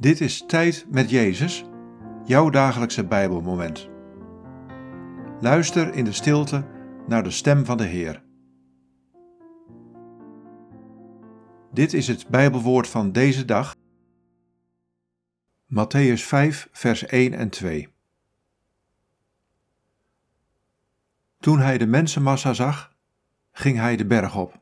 [0.00, 1.64] Dit is Tijd met Jezus,
[2.24, 3.88] jouw dagelijkse Bijbelmoment.
[5.40, 6.66] Luister in de stilte
[7.06, 8.22] naar de stem van de Heer.
[11.72, 13.76] Dit is het Bijbelwoord van deze dag.
[15.74, 17.88] Matthäus 5, vers 1 en 2.
[21.40, 22.92] Toen hij de mensenmassa zag,
[23.52, 24.60] ging hij de berg op.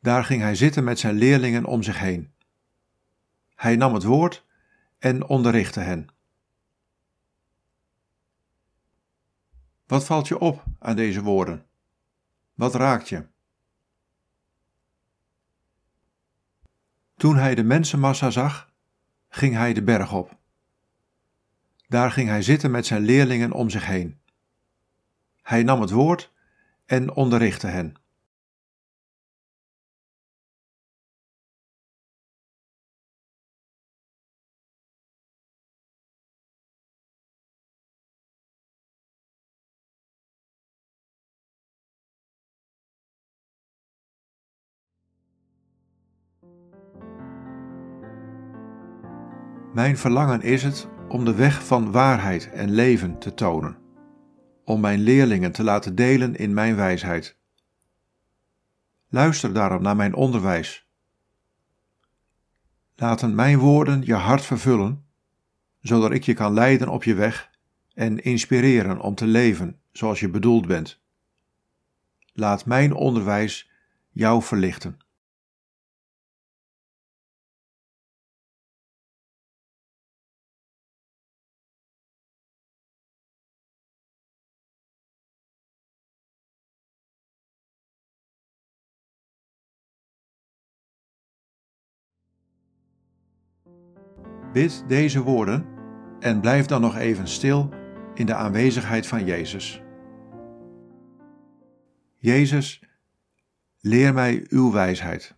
[0.00, 2.32] Daar ging hij zitten met zijn leerlingen om zich heen.
[3.58, 4.46] Hij nam het woord
[4.98, 6.08] en onderrichtte hen.
[9.86, 11.66] Wat valt je op aan deze woorden?
[12.54, 13.26] Wat raakt je?
[17.16, 18.72] Toen hij de mensenmassa zag,
[19.28, 20.36] ging hij de berg op.
[21.88, 24.20] Daar ging hij zitten met zijn leerlingen om zich heen.
[25.42, 26.32] Hij nam het woord
[26.86, 27.94] en onderrichtte hen.
[49.72, 53.78] Mijn verlangen is het om de weg van waarheid en leven te tonen,
[54.64, 57.36] om mijn leerlingen te laten delen in mijn wijsheid.
[59.08, 60.88] Luister daarom naar mijn onderwijs.
[62.96, 65.04] Laten mijn woorden je hart vervullen,
[65.80, 67.50] zodat ik je kan leiden op je weg
[67.94, 71.00] en inspireren om te leven zoals je bedoeld bent.
[72.32, 73.70] Laat mijn onderwijs
[74.10, 74.98] jou verlichten.
[94.52, 95.66] Bid deze woorden
[96.20, 97.68] en blijf dan nog even stil
[98.14, 99.82] in de aanwezigheid van Jezus.
[102.16, 102.82] Jezus,
[103.80, 105.37] leer mij uw wijsheid.